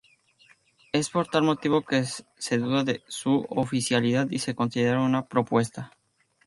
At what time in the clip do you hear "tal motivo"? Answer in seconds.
1.27-1.83